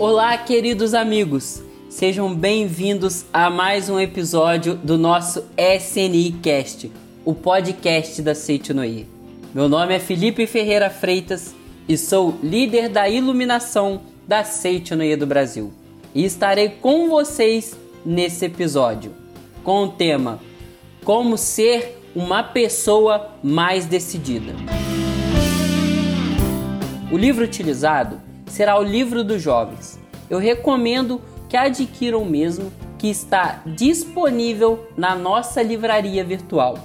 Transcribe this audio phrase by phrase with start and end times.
[0.00, 1.60] Olá, queridos amigos.
[1.90, 6.92] Sejam bem-vindos a mais um episódio do nosso SNI Cast,
[7.24, 9.08] o podcast da Seitinoye.
[9.52, 11.52] Meu nome é Felipe Ferreira Freitas
[11.88, 15.72] e sou líder da iluminação da Seitinoye do Brasil.
[16.14, 17.76] E estarei com vocês
[18.06, 19.12] nesse episódio
[19.64, 20.38] com o tema
[21.04, 24.54] Como ser uma pessoa mais decidida.
[27.10, 30.00] O livro utilizado será o livro dos jovens.
[30.28, 36.76] Eu recomendo que adquiram mesmo, que está disponível na nossa livraria virtual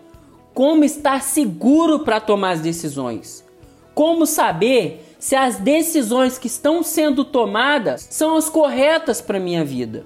[0.57, 3.45] como estar seguro para tomar as decisões?
[3.93, 10.03] Como saber se as decisões que estão sendo tomadas são as corretas para minha vida?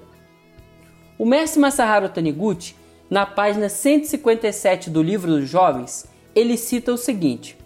[1.17, 2.75] O mestre Masaharu Taniguchi,
[3.09, 7.57] na página 157 do livro dos jovens, ele cita o seguinte: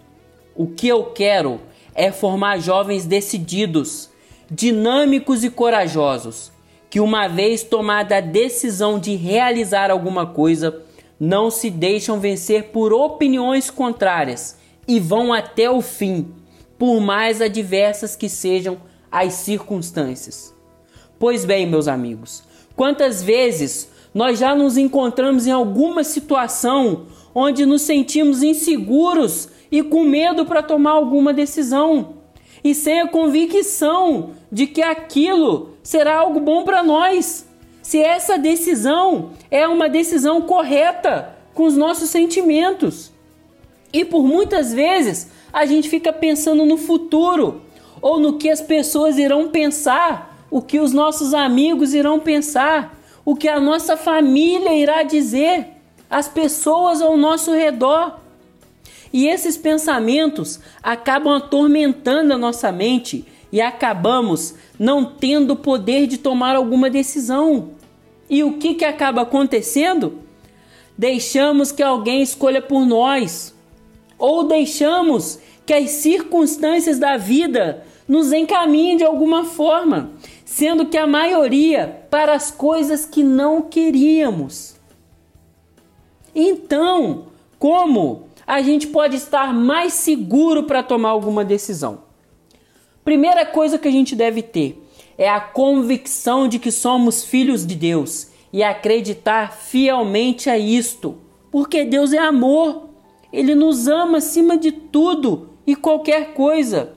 [0.54, 1.60] O que eu quero
[1.92, 4.10] é formar jovens decididos,
[4.48, 6.52] dinâmicos e corajosos,
[6.88, 10.85] que uma vez tomada a decisão de realizar alguma coisa,
[11.18, 16.32] não se deixam vencer por opiniões contrárias e vão até o fim,
[16.78, 18.78] por mais adversas que sejam
[19.10, 20.54] as circunstâncias.
[21.18, 22.42] Pois bem, meus amigos,
[22.74, 30.04] quantas vezes nós já nos encontramos em alguma situação onde nos sentimos inseguros e com
[30.04, 32.14] medo para tomar alguma decisão,
[32.62, 37.46] e sem a convicção de que aquilo será algo bom para nós
[37.86, 43.12] se essa decisão é uma decisão correta com os nossos sentimentos.
[43.92, 47.62] E por muitas vezes a gente fica pensando no futuro
[48.02, 53.36] ou no que as pessoas irão pensar, o que os nossos amigos irão pensar, o
[53.36, 55.68] que a nossa família irá dizer,
[56.10, 58.18] as pessoas ao nosso redor.
[59.12, 66.56] E esses pensamentos acabam atormentando a nossa mente e acabamos não tendo poder de tomar
[66.56, 67.70] alguma decisão.
[68.28, 70.18] E o que, que acaba acontecendo?
[70.98, 73.54] Deixamos que alguém escolha por nós,
[74.18, 80.10] ou deixamos que as circunstâncias da vida nos encaminhem de alguma forma,
[80.44, 84.76] sendo que a maioria para as coisas que não queríamos.
[86.34, 87.26] Então,
[87.58, 92.05] como a gente pode estar mais seguro para tomar alguma decisão?
[93.06, 94.82] Primeira coisa que a gente deve ter
[95.16, 101.16] é a convicção de que somos filhos de Deus e acreditar fielmente a isto,
[101.48, 102.88] porque Deus é amor,
[103.32, 106.94] Ele nos ama acima de tudo e qualquer coisa.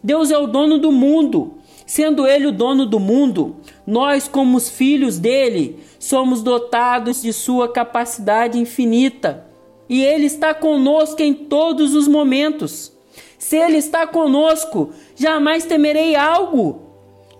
[0.00, 1.54] Deus é o dono do mundo,
[1.84, 7.68] sendo Ele o dono do mundo, nós, como os filhos dele, somos dotados de Sua
[7.68, 9.44] capacidade infinita
[9.88, 12.96] e Ele está conosco em todos os momentos.
[13.38, 16.88] Se Ele está conosco, jamais temerei algo.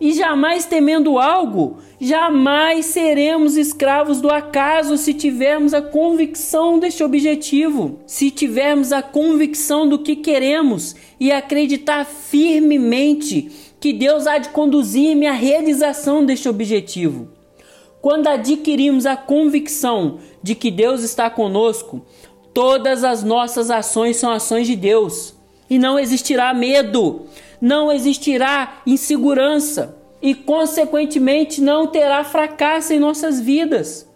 [0.00, 7.98] E jamais temendo algo, jamais seremos escravos do acaso se tivermos a convicção deste objetivo,
[8.06, 13.50] se tivermos a convicção do que queremos e acreditar firmemente
[13.80, 17.30] que Deus há de conduzir-me à realização deste objetivo.
[18.00, 22.06] Quando adquirimos a convicção de que Deus está conosco,
[22.54, 25.37] todas as nossas ações são ações de Deus
[25.68, 27.26] e não existirá medo
[27.60, 34.08] não existirá insegurança e, consequentemente, não terá fracasso em nossas vidas.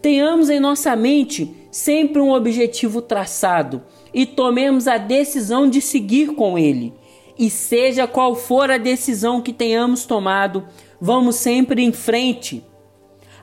[0.00, 6.58] Tenhamos em nossa mente sempre um objetivo traçado e tomemos a decisão de seguir com
[6.58, 6.94] ele.
[7.38, 10.66] E seja qual for a decisão que tenhamos tomado,
[11.00, 12.64] vamos sempre em frente.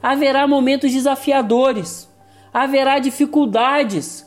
[0.02, 2.08] Haverá momentos desafiadores,
[2.54, 4.26] haverá dificuldades,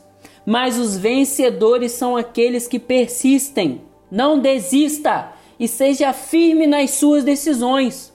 [0.51, 8.13] mas os vencedores são aqueles que persistem não desista e seja firme nas suas decisões.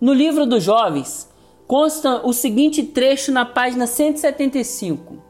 [0.00, 1.30] No livro dos jovens,
[1.66, 5.22] consta o seguinte trecho na página 175.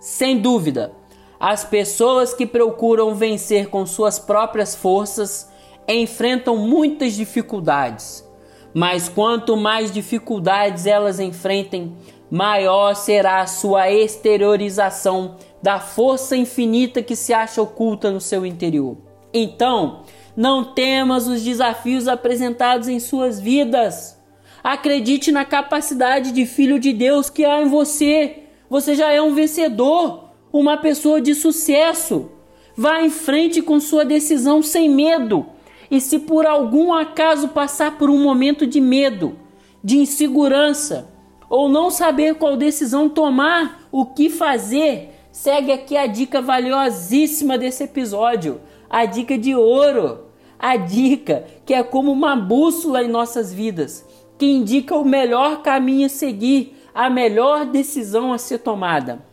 [0.00, 0.92] Sem dúvida,
[1.38, 5.48] As pessoas que procuram vencer com suas próprias forças
[5.86, 8.26] enfrentam muitas dificuldades,
[8.72, 11.94] mas quanto mais dificuldades elas enfrentem,
[12.30, 18.96] maior será a sua exteriorização da força infinita que se acha oculta no seu interior.
[19.32, 20.02] Então,
[20.36, 24.20] não temas os desafios apresentados em suas vidas.
[24.62, 28.44] Acredite na capacidade de filho de Deus que há em você.
[28.68, 32.30] Você já é um vencedor, uma pessoa de sucesso.
[32.76, 35.46] Vá em frente com sua decisão sem medo.
[35.90, 39.36] E se por algum acaso passar por um momento de medo,
[39.82, 41.13] de insegurança,
[41.54, 47.84] ou não saber qual decisão tomar, o que fazer, segue aqui a dica valiosíssima desse
[47.84, 48.60] episódio,
[48.90, 50.24] a dica de ouro,
[50.58, 54.04] a dica que é como uma bússola em nossas vidas,
[54.36, 59.24] que indica o melhor caminho a seguir, a melhor decisão a ser tomada.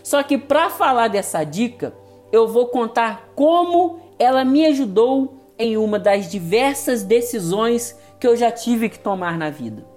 [0.00, 1.92] Só que para falar dessa dica,
[2.30, 8.52] eu vou contar como ela me ajudou em uma das diversas decisões que eu já
[8.52, 9.93] tive que tomar na vida.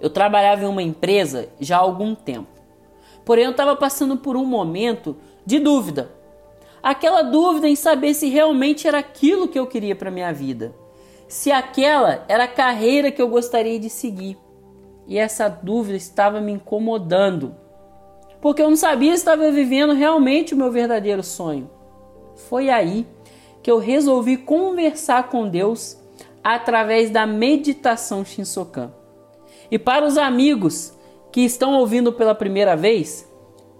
[0.00, 2.48] Eu trabalhava em uma empresa já há algum tempo.
[3.24, 6.10] Porém, eu estava passando por um momento de dúvida.
[6.82, 10.74] Aquela dúvida em saber se realmente era aquilo que eu queria para minha vida.
[11.26, 14.38] Se aquela era a carreira que eu gostaria de seguir.
[15.06, 17.54] E essa dúvida estava me incomodando.
[18.40, 21.68] Porque eu não sabia se estava vivendo realmente o meu verdadeiro sonho.
[22.48, 23.06] Foi aí
[23.62, 25.98] que eu resolvi conversar com Deus
[26.42, 28.92] através da meditação Shinsokan.
[29.70, 30.92] E para os amigos
[31.30, 33.28] que estão ouvindo pela primeira vez,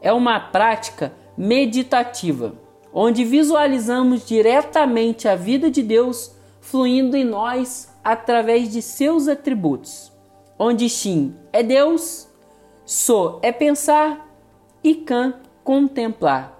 [0.02, 2.54] é uma prática meditativa,
[2.92, 10.12] onde visualizamos diretamente a vida de Deus fluindo em nós através de seus atributos,
[10.58, 12.28] onde Shin é Deus,
[12.84, 14.26] So é pensar
[14.82, 15.34] e Kan
[15.64, 16.58] contemplar.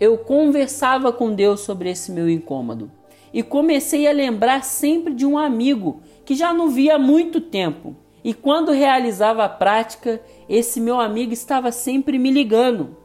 [0.00, 2.90] eu conversava com Deus sobre esse meu incômodo
[3.32, 7.94] e comecei a lembrar sempre de um amigo que já não via há muito tempo
[8.22, 12.96] e quando realizava a prática, esse meu amigo estava sempre me ligando.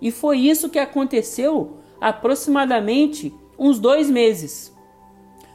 [0.00, 4.74] E foi isso que aconteceu aproximadamente uns dois meses.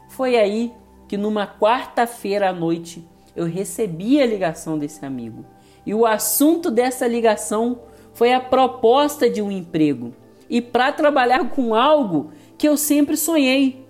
[0.10, 0.72] Foi aí
[1.08, 3.04] que numa quarta-feira à noite
[3.36, 5.44] eu recebi a ligação desse amigo.
[5.84, 7.80] E o assunto dessa ligação
[8.14, 10.14] foi a proposta de um emprego.
[10.48, 13.84] E para trabalhar com algo que eu sempre sonhei.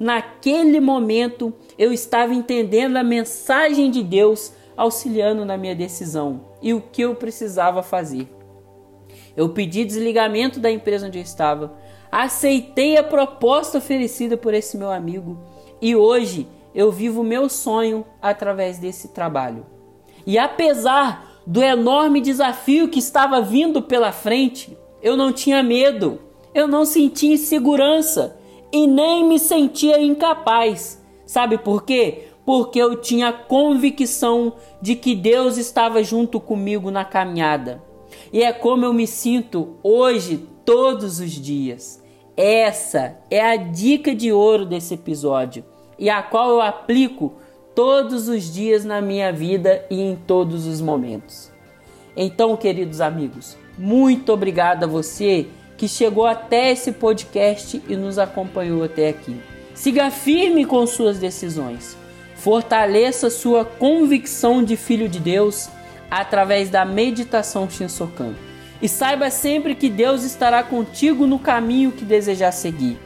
[0.00, 6.80] Naquele momento eu estava entendendo a mensagem de Deus auxiliando na minha decisão e o
[6.80, 8.28] que eu precisava fazer.
[9.36, 11.74] Eu pedi desligamento da empresa onde eu estava,
[12.12, 15.36] aceitei a proposta oferecida por esse meu amigo
[15.82, 19.66] e hoje eu vivo meu sonho através desse trabalho.
[20.24, 26.20] E apesar do enorme desafio que estava vindo pela frente, eu não tinha medo,
[26.54, 28.38] eu não sentia insegurança
[28.70, 31.02] e nem me sentia incapaz.
[31.26, 32.27] Sabe por quê?
[32.48, 37.82] Porque eu tinha convicção de que Deus estava junto comigo na caminhada.
[38.32, 42.02] E é como eu me sinto hoje, todos os dias.
[42.34, 45.62] Essa é a dica de ouro desse episódio
[45.98, 47.34] e a qual eu aplico
[47.74, 51.52] todos os dias na minha vida e em todos os momentos.
[52.16, 58.82] Então, queridos amigos, muito obrigado a você que chegou até esse podcast e nos acompanhou
[58.82, 59.38] até aqui.
[59.74, 62.07] Siga firme com suas decisões
[62.38, 65.68] Fortaleça sua convicção de filho de Deus
[66.08, 68.34] através da meditação Shinsokan.
[68.80, 72.96] E saiba sempre que Deus estará contigo no caminho que desejar seguir.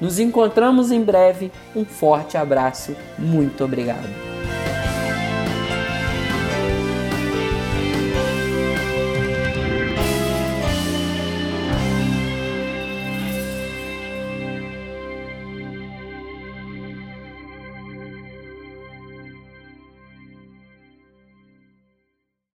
[0.00, 1.52] Nos encontramos em breve.
[1.74, 2.96] Um forte abraço.
[3.16, 4.29] Muito obrigado.